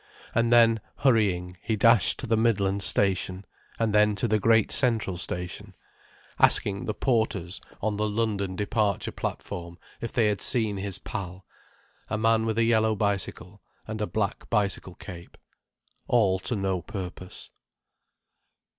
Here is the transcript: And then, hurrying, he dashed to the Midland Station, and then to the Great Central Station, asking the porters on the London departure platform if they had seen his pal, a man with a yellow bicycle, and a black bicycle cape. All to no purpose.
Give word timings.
And 0.33 0.51
then, 0.51 0.81
hurrying, 0.97 1.57
he 1.61 1.75
dashed 1.75 2.17
to 2.21 2.25
the 2.25 2.35
Midland 2.35 2.81
Station, 2.81 3.45
and 3.77 3.93
then 3.93 4.15
to 4.15 4.27
the 4.27 4.39
Great 4.39 4.71
Central 4.71 5.15
Station, 5.15 5.75
asking 6.39 6.85
the 6.85 6.95
porters 6.95 7.61
on 7.83 7.97
the 7.97 8.09
London 8.09 8.55
departure 8.55 9.11
platform 9.11 9.77
if 9.99 10.11
they 10.11 10.25
had 10.25 10.41
seen 10.41 10.77
his 10.77 10.97
pal, 10.97 11.45
a 12.09 12.17
man 12.17 12.47
with 12.47 12.57
a 12.57 12.63
yellow 12.63 12.95
bicycle, 12.95 13.61
and 13.87 14.01
a 14.01 14.07
black 14.07 14.49
bicycle 14.49 14.95
cape. 14.95 15.37
All 16.07 16.39
to 16.39 16.55
no 16.55 16.81
purpose. 16.81 17.51